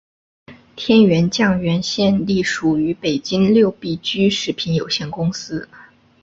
[0.75, 5.69] 天源酱园现隶属于北京六必居食品有限公司。